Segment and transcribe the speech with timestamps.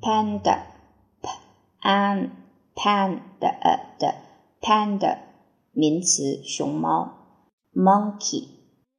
[0.00, 1.28] panda，p
[1.82, 2.30] an
[2.74, 3.50] panda
[3.98, 4.14] 的
[4.60, 5.18] panda
[5.72, 7.10] 名词熊猫
[7.74, 8.46] ，monkey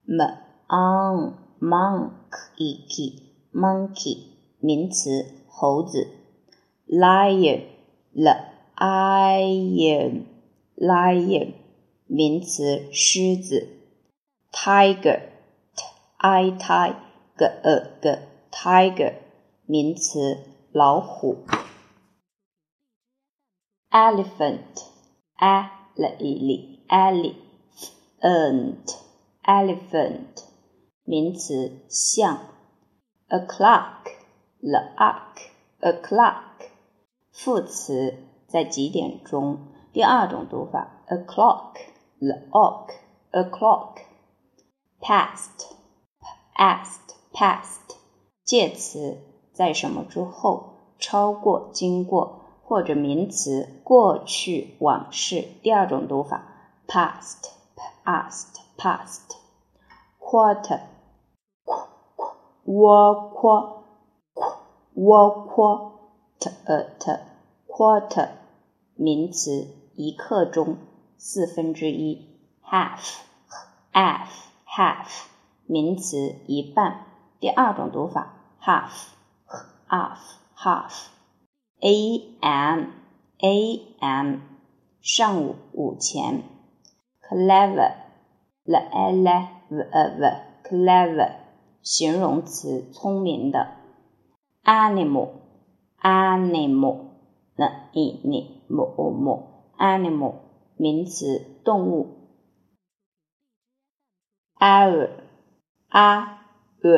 [0.05, 0.21] m
[0.67, 3.13] on monkey
[3.53, 4.17] monkey
[4.59, 6.09] 名词猴子
[6.87, 7.61] ，lion
[8.13, 10.25] lion
[10.75, 11.53] lion
[12.07, 13.69] 名词狮子
[14.51, 15.21] ，tiger
[15.75, 15.83] t
[16.17, 16.91] i t i
[17.37, 18.19] g e r g
[18.51, 19.13] tiger
[19.65, 20.39] 名词
[20.71, 21.45] 老虎
[23.89, 24.83] ，elephant
[25.39, 28.85] e l e elephant
[29.43, 30.43] elephant
[31.03, 32.37] 名词象
[33.29, 34.11] ，a clock
[34.61, 35.41] the ark
[35.79, 36.69] a clock
[37.31, 39.73] 副词在几点钟。
[39.91, 41.79] 第二种读法，a clock
[42.19, 42.91] the oak
[43.31, 44.01] a clock
[45.01, 45.65] past
[46.53, 47.95] past past
[48.43, 49.28] 介词
[49.59, 55.45] 在什么之后，超过，经过，或者名词过去，往事。
[55.61, 56.45] 第二种读法
[56.87, 57.49] ，past
[58.05, 59.35] past past
[60.17, 60.79] quarter
[62.65, 63.83] quarter
[64.95, 67.19] quarter t
[67.67, 68.29] quarter
[68.95, 70.77] 名词一刻钟，
[71.17, 72.39] 四分之一。
[72.63, 73.17] half
[73.91, 74.29] half
[74.65, 75.25] half
[75.65, 77.07] 名词一半。
[77.41, 79.18] 第二种读法，half
[79.89, 80.19] half
[80.55, 81.09] half
[81.81, 82.91] a m
[83.41, 84.39] a m
[85.01, 86.43] 上午午前。
[87.27, 87.93] clever
[88.65, 89.27] l e l
[89.69, 91.31] v e v clever
[91.81, 93.75] 形容词聪明的。
[94.63, 95.29] animal
[96.01, 96.97] animal
[97.55, 99.43] n i n m m
[99.79, 100.35] animal
[100.75, 102.07] 名词动物。
[104.59, 105.09] hour
[105.89, 106.41] a
[106.81, 106.91] u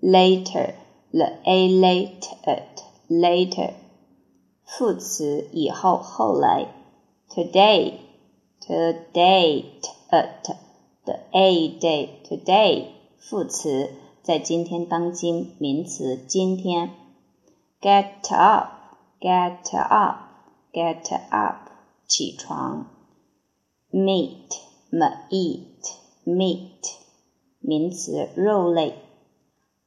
[0.00, 0.74] later
[1.12, 2.62] l a later
[3.08, 3.74] later
[4.64, 6.66] 副词以后后来。
[7.28, 7.94] today
[8.60, 10.54] today t
[11.04, 12.86] the a day today
[13.18, 13.90] 副词
[14.22, 16.90] 在今天当今名词今天。
[17.80, 18.68] get up
[19.20, 20.18] get up
[20.72, 21.70] get up
[22.06, 22.86] 起床。
[23.92, 25.66] meat meat
[26.24, 26.94] meat
[27.60, 28.94] 名词肉类。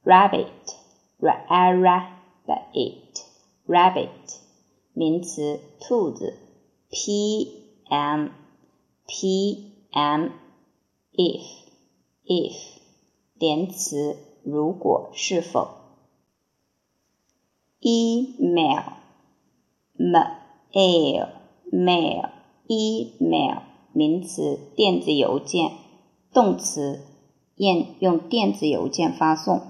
[0.04, 0.46] rabbit
[1.20, 1.74] rabbit
[3.66, 4.36] rabbit
[4.92, 6.34] 名词兔子。
[6.88, 8.30] pm
[9.06, 10.32] pm
[11.12, 11.42] if
[12.24, 12.56] if
[13.38, 15.68] 连词如果是否。
[17.80, 18.94] email
[19.98, 21.28] mail
[21.72, 22.30] mail
[22.68, 23.62] email
[23.93, 25.71] 名词电子邮件，
[26.33, 27.01] 动词
[27.55, 29.61] 用用电子邮件发送。